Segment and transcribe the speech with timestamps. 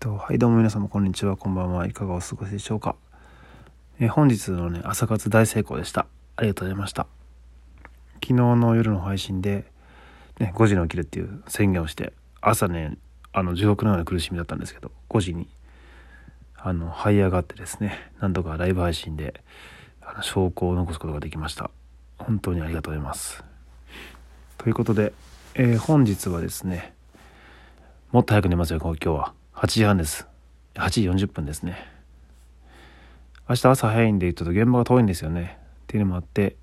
[0.00, 1.36] と、はい、どうも皆様、こんにちは。
[1.36, 1.86] こんばんは。
[1.86, 2.96] いかがお過ごしでしょうか。
[4.00, 6.06] え本日のね、朝活大成功でした。
[6.36, 7.06] ありがとうございました。
[8.14, 9.66] 昨日の夜の配信で、
[10.38, 12.96] ね、5時に起きるっていう宣言をして、朝ね、
[13.34, 15.46] あの、地獄のような苦しみだったんですけど、5時に、
[16.56, 19.44] あの、這い上がってですね、なんとかライブ配信で、
[20.00, 21.70] あの証拠を残すことができました。
[22.16, 23.44] 本当にありがとうございます。
[24.56, 25.12] ということで、
[25.56, 26.94] えー、本日はですね、
[28.12, 29.39] もっと早く寝ますよ、今日は。
[29.60, 30.26] 8時半です。
[30.76, 31.76] 8時40分ですね。
[33.46, 35.58] 明日朝早いんで、ちょっと現場が遠いんですよね。
[35.82, 36.56] っていうのもあって、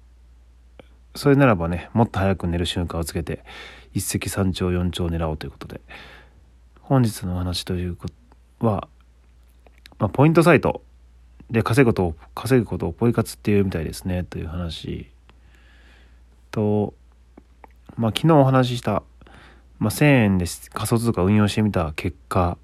[1.14, 3.44] それならばね、もっと早く寝る瞬間をつけて、
[3.94, 5.80] 一石三鳥四鳥を狙おうということで、
[6.82, 8.08] 本日のお話というこ
[8.60, 8.88] とは、
[10.00, 10.82] まあ、ポイントサイト
[11.52, 15.08] で稼ぐことを、稼ぐことをポイ活っていうみたいですね、という話
[16.50, 16.96] と、
[17.96, 19.04] まあ、昨日お話しした、
[19.78, 22.58] まあ、1000円で仮想通貨運用してみた結果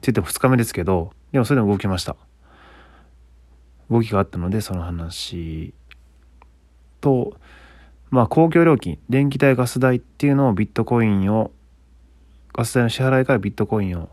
[0.00, 2.16] って言っても2日目ですけど、でもそれでも動きました。
[3.90, 5.74] 動きがあったので、その話
[7.02, 7.36] と、
[8.08, 11.50] まあ、公共料金、電気代、ガス代っていうのをビットコインを、
[12.54, 14.08] ガス代の支払いからビットコインを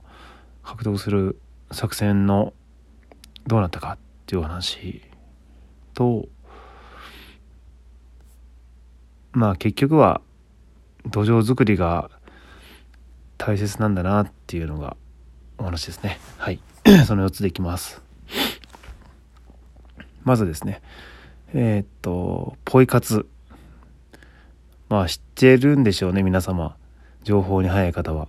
[0.61, 1.39] 獲得する
[1.71, 2.53] 作戦の
[3.45, 5.01] どうなったかっていう話
[5.93, 6.27] と、
[9.31, 10.19] まあ結局は
[11.05, 12.11] 土壌作りが
[13.37, 14.97] 大切なんだなっていうのが
[15.57, 16.19] お話ですね。
[16.37, 16.59] はい。
[17.07, 18.01] その4つでいきます。
[20.23, 20.81] まずですね、
[21.53, 23.27] えー、っと、ポイ活。
[24.89, 26.75] まあ知ってるんでしょうね、皆様。
[27.23, 28.27] 情報に早い方は。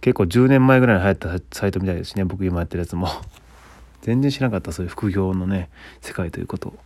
[0.00, 3.08] 結構10年前ぐらいに流行ったサイトみたいですね、僕今やってるやつも。
[4.02, 5.68] 全然知らなかった、そういう副業のね、
[6.00, 6.78] 世界ということを。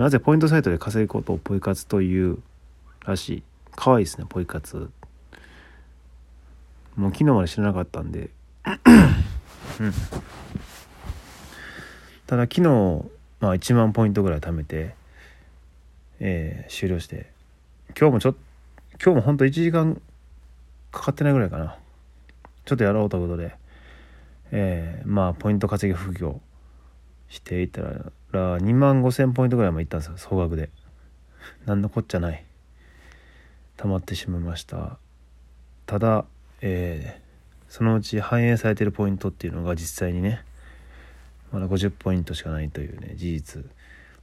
[0.00, 2.38] なぜポイントサイトで稼ぐことをポイ活という
[3.04, 3.42] らしい。
[3.74, 4.90] かわいいですね、ポイ活。
[6.96, 8.30] もう昨日まで知らなかったんで。
[9.80, 9.92] うん。
[12.26, 12.62] ただ昨日、
[13.40, 14.94] まあ、1万ポイントぐらい貯めて、
[16.18, 17.30] えー、終了して。
[17.98, 18.38] 今日もちょっと
[19.02, 20.00] 今日もほんと1時間
[20.90, 21.76] かかってないぐらいかな。
[22.64, 23.54] ちょっとやろうということで、
[24.50, 26.40] えー、まあポイント稼ぎ副業
[27.28, 30.70] していったら2万5,000ポイントぐらいまでいったんですよ総額で。
[31.66, 32.44] 何のこっちゃない。
[33.76, 34.98] 溜まってしまいました。
[35.84, 36.24] ただ
[36.60, 40.44] えー、そのうち反映されてるポイントっていうのが実際にね
[41.52, 43.64] まだ50ポイントしかないというね事実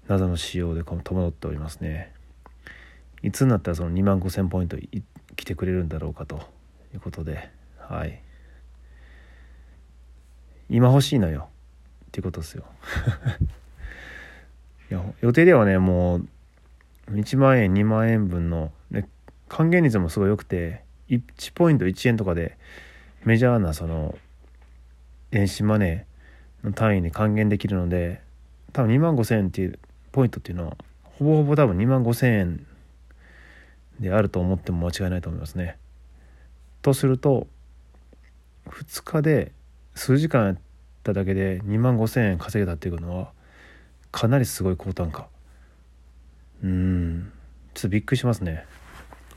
[0.08, 2.12] 謎の仕様で戸惑っておりますね。
[3.22, 4.78] いつになったらその2万5000ポイント
[5.36, 6.42] 来てくれるんだろうかと
[6.94, 8.22] いうことではい。
[10.70, 11.50] 今欲しいのよ。
[12.08, 12.66] っていうことですよ。
[14.92, 16.28] いや予定ではねもう
[17.12, 19.08] 1万円2万円分の、ね、
[19.48, 22.58] 還元率もすごい良くて1ポイント1円とかで
[23.24, 24.18] メジャーなその
[25.32, 28.22] 電子マネーの単位に還元できるので
[28.72, 29.80] 多分2万5,000円っていう
[30.12, 32.66] ポイントっていうのはほぼほぼ多分2万5,000円
[34.00, 35.78] であると思っても間違いないと思いますね。
[36.82, 37.48] とすると
[38.68, 39.52] 2日で
[39.96, 40.58] 数時間やっ
[41.04, 43.32] ただけで2万5,000円稼げたっていうのは
[44.12, 45.28] かなりすごい高単価。
[46.64, 47.32] うん。
[47.74, 48.66] ちょっとびっくりしますね。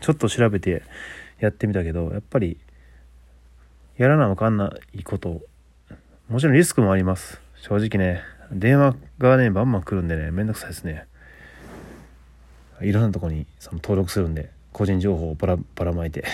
[0.01, 0.83] ちょっと調べて
[1.39, 2.59] やってみたけどやっぱり
[3.97, 5.43] やらなあかんないこと
[6.29, 7.41] もちろんリスクもあります。
[7.57, 11.07] 正直ね電話がねバンバン来るんでねめんどくさいですね。
[12.81, 16.25] いろんなとこにその登録するんで個人情報をばらばらまいて。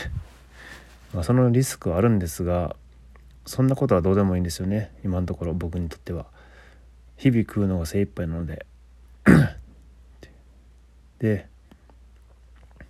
[1.14, 2.74] まあそのリスクはあるんですが
[3.44, 4.91] そんなことはどうでもいいんですよね。
[5.04, 6.26] 今のところ僕にとっては。
[7.16, 8.66] 日々食うのが精一杯なので。
[11.20, 11.46] で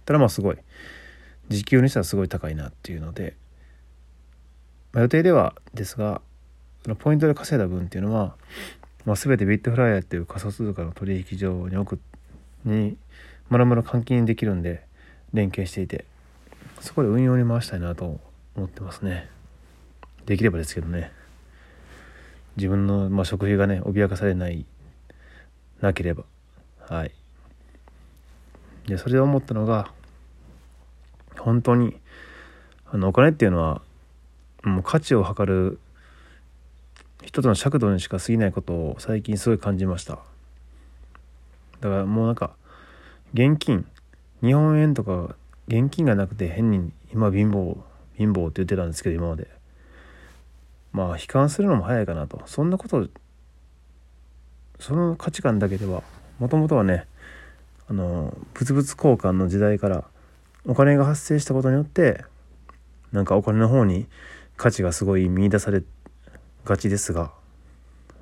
[0.06, 0.56] ただまあすごい。
[1.52, 3.36] 時給にしたらすごい高いなっていうので、
[4.92, 6.20] まあ、予定ではですが
[6.82, 8.36] そのポイントで稼いだ分っていうのは、
[9.04, 12.00] まあ、全てビットフライヤーっていう仮想通貨の取引所に置く
[12.64, 12.96] に
[13.48, 14.84] まらまら換金できるんで
[15.32, 16.04] 連携していて
[16.80, 18.20] そこで運用に回したいなと
[18.56, 19.28] 思ってますね。
[20.26, 21.12] できればですけどね。
[22.56, 24.66] 自分の、まあ、食費がね脅かされない
[25.80, 26.24] なければ。
[26.80, 27.12] はい。
[28.86, 29.92] でそれで思ったのが
[31.38, 31.96] 本当に
[32.90, 33.82] あのお金っていうのは
[34.62, 35.78] もう価値を測る
[37.24, 40.18] 一つの尺度にしか過ぎないことを最近すごい感じました。
[41.80, 42.52] だからもうなんか
[43.34, 43.86] 現金
[44.42, 45.34] 日本円とか
[45.68, 47.76] 現金がなくて変に今貧乏
[48.16, 49.48] 貧乏って言ってたんですけど今まで。
[50.92, 52.42] まあ悲観するのも早いかなと。
[52.46, 53.08] そんなこと
[54.78, 56.02] その価値観だけでは
[56.38, 57.06] もともとはね
[57.88, 60.04] あの物々交換の時代から
[60.66, 62.24] お金が発生したことによって
[63.10, 64.06] なんかお金の方に
[64.56, 65.82] 価値がすごい見出され
[66.64, 67.32] がちですが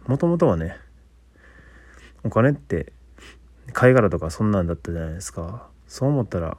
[0.07, 0.77] もともとはね
[2.25, 2.93] お金って
[3.73, 5.69] 貝殻とかそんなんだったじゃないですか。
[5.87, 6.57] そう思ったら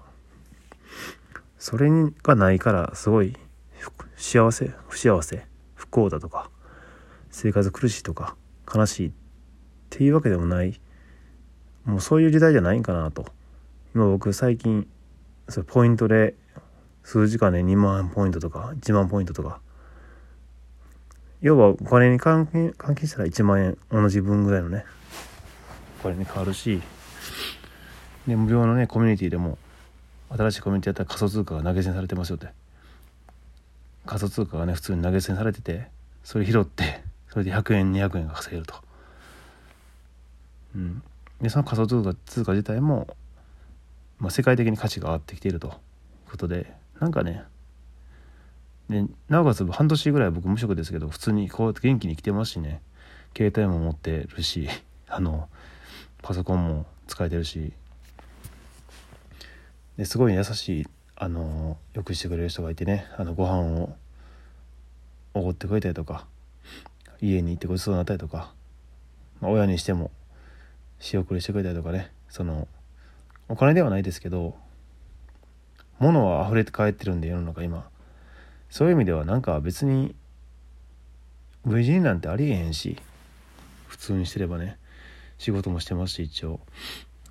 [1.57, 1.89] それ
[2.23, 3.35] がないからすごい
[4.15, 5.45] 幸せ不幸せ
[5.75, 6.49] 不幸だとか
[7.29, 8.35] 生活苦しいとか
[8.73, 9.11] 悲しいっ
[9.89, 10.79] ていうわけでもない。
[11.85, 13.25] もうそういう時代じゃないんかなと。
[13.95, 14.87] 今僕最近
[15.51, 16.35] それポイントで
[17.03, 19.59] 数時間で2万ポイントとか1万ポイントとか。
[21.41, 24.85] 要はお金に関係関係したら1万円同じ分ぐらいのね。
[25.99, 26.81] お金に変わるし
[28.27, 29.57] で無料のねコミュニティでも
[30.29, 32.47] 新しいコミュニティやったら仮想通貨が投げ銭されてますよって。
[34.05, 35.87] 仮想通貨がね普通に投げ銭されてて
[36.23, 38.75] それ拾ってそれで100円200円が稼げると。
[40.75, 41.03] うん。
[41.41, 43.07] でその仮想通貨通貨自体も、
[44.21, 45.73] まあ、世界的に価値が上がってきているという
[46.29, 47.43] ことでなんかね
[48.87, 52.81] でなおかつ半年ぐらい僕無職ですけど普通にこうやって元気に来てますしね。
[53.35, 54.67] 携帯も持ってるし
[55.07, 55.47] あの
[56.21, 57.73] パソコンも使えてるし。
[59.97, 63.07] ですごい優しいあのよくしてくれる人がいてね。
[63.17, 63.95] あのご飯を
[65.33, 66.27] おごってくれたりとか
[67.21, 68.53] 家に行ってごちそうになったりとか、
[69.39, 70.11] まあ、親にしても
[70.99, 72.11] 仕送りしてくれたりとかね。
[72.27, 72.67] その
[73.51, 74.55] お金ではないですけど
[75.99, 77.85] 物は溢れて帰ってるんで世の中今。
[78.69, 80.15] そういう意味ではなんか別に
[81.65, 82.97] 無人なんてありえへんし。
[83.87, 84.77] 普通にしてればね。
[85.37, 86.61] 仕事もしてますし一応。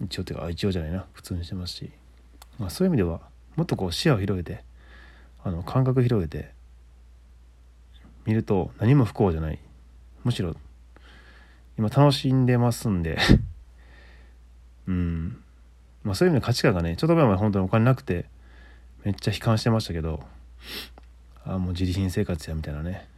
[0.04, 1.06] 一応っていうか一応じゃないな。
[1.14, 1.90] 普通にしてますし、
[2.58, 3.22] まあ、そういう意味では
[3.56, 4.62] もっとこう視野を広げて
[5.42, 6.52] あの感覚広げて
[8.26, 9.58] 見ると何も不幸じゃない。
[10.22, 10.54] むしろ
[11.78, 13.16] 今楽しんでますんで。
[14.86, 15.42] うん。
[16.04, 18.26] まあそういう意味で価値観がねちょっと前まで本当にお金なくて
[19.04, 20.20] めっちゃ悲観してましたけど
[21.44, 23.08] あもう自利品生活やみたいなね。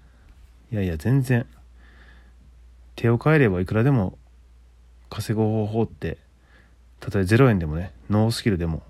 [0.70, 1.46] いやいや全然
[2.96, 4.16] 手を変えればいくらでも
[5.10, 6.16] 稼ぐ方法って
[7.00, 8.82] たとえ0円でもねノースキルでも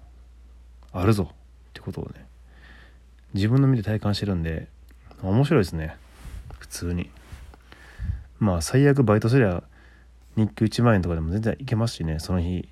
[0.93, 1.35] あるぞっ
[1.73, 2.27] てことをね
[3.35, 4.69] 自分の身で体感してるんで
[5.23, 5.97] 面白いですね。
[6.59, 7.11] 普通に。
[8.39, 9.63] まあ最悪バイトすりゃ
[10.37, 12.69] 日給1万円とかでも全然いけますしねその日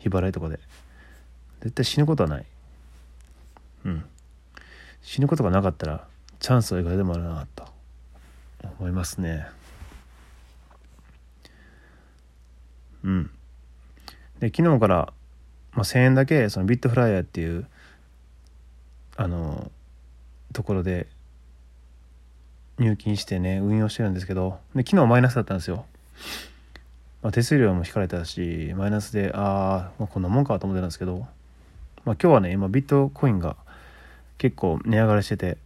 [0.00, 0.58] 日払いとかで。
[1.60, 2.44] 絶対死ぬことはない。
[3.84, 4.04] うん。
[5.02, 6.06] 死ぬことがなかったら
[6.40, 7.64] チャンスはいくらでもあるなと。
[8.78, 9.46] 思いますね。
[13.04, 13.30] うん。
[14.40, 15.12] で昨日から、
[15.72, 17.66] まあ、1,000円だけそのビットフライヤーっていう
[19.16, 19.70] あの
[20.52, 21.06] ところで
[22.78, 25.84] 入金してね運用してるんですけどで昨日マイナスだったんですよ、
[27.22, 31.26] まあ、手数料も引かれたしマイナスでああ、まあ、こんなもんかと思ってたんですけど、
[32.04, 33.56] まあ、今日はね今ビットコインが
[34.38, 35.58] 結構値上がりしてて、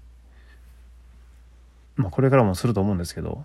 [1.97, 3.45] まあ、これからもすると思うんですけど、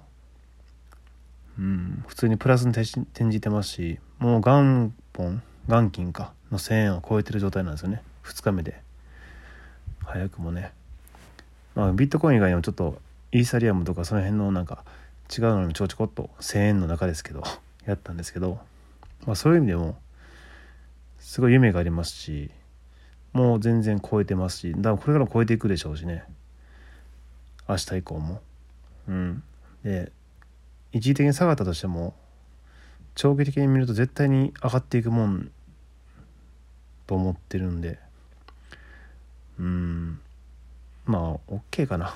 [1.60, 8.02] うん、普通にプラスに転じてますしもう元本元金かの1000円を超えてる状態なんですよね。
[8.24, 8.82] 2日目で。
[10.04, 10.72] 早くもね、
[11.76, 13.00] まあ、ビットコイン以外にもちょっと
[13.32, 14.84] イーサリアムとかその辺のなんか
[15.32, 17.44] 違うのにちょこちょこっと1000円の中ですけど。
[17.90, 18.60] やったんですけど、
[19.26, 19.98] まあ、そういう意味でも
[21.20, 22.52] すごい夢がありますし
[23.34, 26.24] もう全然超えてますしだからこれからも超えていくでしょうしね。
[27.68, 28.42] 明日以降も。
[29.08, 29.44] うん。
[29.84, 30.12] で
[30.92, 32.16] 一時的に下がったとしても
[33.14, 35.52] 長期的に見ると絶対に上がっていくもん
[37.06, 38.00] と思ってるんで。
[39.60, 40.20] うん。
[41.06, 42.16] まあ OK かな。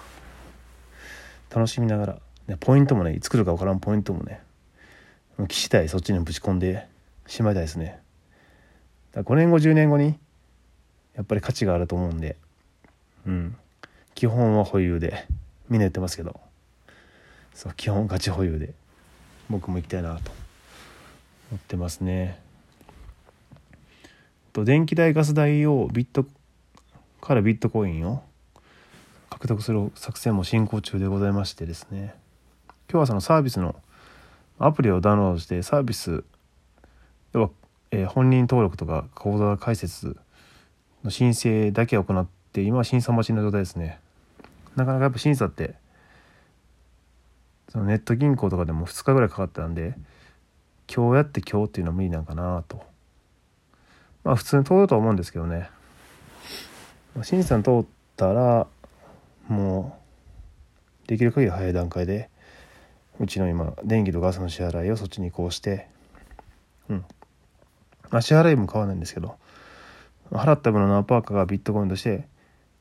[1.53, 4.42] 楽しみながら、ね、ポイントもねいつ来るか分からんポイントもね
[5.48, 6.88] 期次第そっちにぶち込んで
[7.28, 8.00] しまいたいですね
[9.13, 10.18] だ5年後10年後に
[11.16, 12.38] やっぱり価値があると思うんで、
[13.25, 13.56] うん。
[14.16, 15.28] 基本は保有で、
[15.70, 16.40] みんな言ってますけど、
[17.54, 18.74] そう、基本ガチ保有で、
[19.50, 20.32] 僕も行きたいなと
[21.52, 22.40] 思ってますね。
[24.54, 26.25] と、電気代、ガス代をビット
[27.22, 28.24] からビットコインを
[29.30, 32.16] 獲得する作戦も進行中でございましてですね、
[32.90, 33.75] 今日はそのサービスの
[34.60, 36.24] アプリをダウンロードしてサービス
[37.33, 37.50] 要は、
[37.91, 40.17] えー、本人登録とか口座開設
[41.03, 44.00] の申請だけ行って今は審査待ちの状態ですね。
[44.75, 45.75] なかなかやっぱ審査って
[47.69, 49.95] そのネット銀行とかでも2日ぐらいかかったんで
[50.93, 52.83] 今日やって今日っていうのは無理なんかなと。
[54.24, 55.69] まあ普通に通るとは思うんですけどね。
[57.24, 58.67] 審査に通ったら
[59.48, 60.00] も
[61.05, 62.29] うできる限り早い段階で
[63.20, 65.88] うちの今電気とガスの支払いをそっちに移行して
[66.89, 67.05] うん。
[68.10, 69.36] まあ支払いも変わないんですけど
[70.32, 72.27] 払った分の何パーかがビットコインとして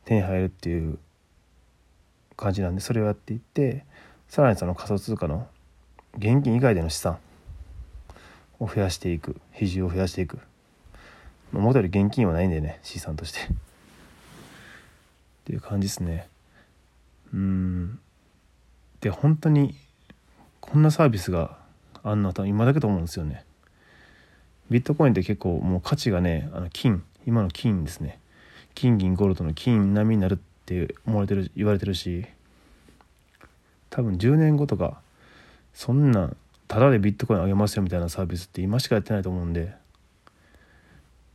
[0.04, 0.98] 手に入るっていう
[2.36, 3.84] 感じなんでそれをやっていって
[4.28, 5.46] さらにその仮想通貨の
[6.16, 7.18] 現金以外での資産
[8.58, 10.38] を増やしていく比重を増やしていく。
[11.52, 13.40] 元より現金はないんでね資産として。
[13.40, 13.46] っ
[15.44, 16.28] ていう感じですね。
[17.34, 17.98] うん。
[19.00, 19.74] で本当に
[20.62, 21.58] こんなサービスが
[22.02, 23.44] あんのは今だけと思うんですよね。
[24.70, 28.18] ビットコインって結構もう価値がねあの金今の金ですね。
[28.74, 32.24] 金銀ゴールドの金並みになるって思われてる言われてるし
[33.90, 35.02] 多分10年後とか
[35.74, 36.32] そんな
[36.68, 39.74] ただでビットコインあげますよみたいなサービスって今しかやってないと思うんで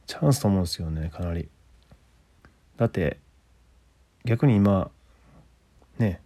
[0.08, 1.48] チャンスと思うんですよねかなり。
[2.78, 3.20] だって
[4.26, 4.90] 逆に今
[6.00, 6.22] ね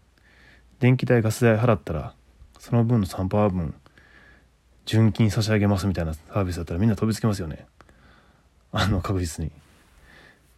[0.79, 2.13] 電気代ガス代払ったら
[2.61, 3.73] その分の3パー分
[4.85, 7.65] 純金差し上げますみたいなサービスだったらみんな飛びつきますよね。
[8.71, 9.51] あの確実に。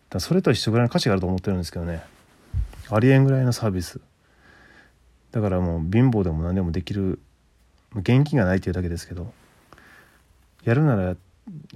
[0.10, 2.04] だそれと一緒ぐらいの価値があると思ってるんですけどね。
[2.90, 4.02] ありえんぐらいのサービス。
[5.32, 7.20] だからもう貧乏でも何でもできる
[7.96, 9.34] 現金がないっていうだけですけど
[10.66, 11.16] やるならや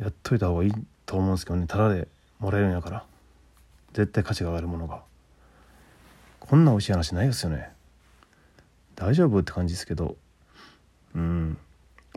[0.10, 0.74] っといた方がいい
[1.06, 1.68] と思うんですけどね。
[1.68, 3.06] ただでもらえるんやから。
[3.94, 5.04] 絶対価値が上がるものが。
[6.42, 7.77] こんな美味しい話ないですよね。
[8.98, 10.18] 大丈夫って感じですけど。
[11.16, 11.58] うん。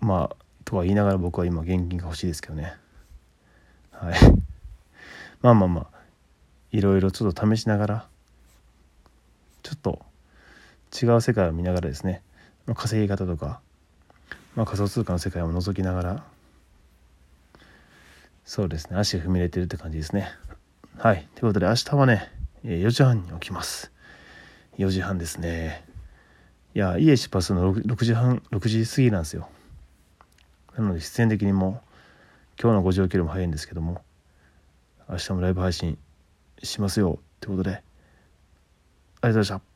[0.01, 2.75] まあとは言いながら僕は今現金が欲しいですけどね。
[3.93, 4.15] はい。
[5.43, 6.01] まあまあまあ。
[6.73, 8.09] いろいろちょっと試しながら。
[9.63, 10.03] ちょっと
[11.03, 12.23] 違う世界を見ながらですね。
[12.75, 13.61] 稼ぎ方とか、
[14.57, 16.25] まあ、仮想通貨の世界を覗きながら。
[18.47, 18.97] そうですね。
[18.97, 20.31] 足踏み入れてるって感じですね。
[20.97, 21.29] はい。
[21.35, 22.33] ということで明日はね
[22.65, 23.93] 4時半に起きます。
[24.79, 25.90] 4時半ですね。
[26.75, 29.49] いや家出発するの 6, 6時半6時過ぎなんですよ。
[30.77, 31.83] なので必然的にも
[32.61, 34.03] 今日の5時起きるも早いんですけども
[35.09, 35.99] 明日もライブ配信
[36.63, 39.71] しますよってことでありがとうございました。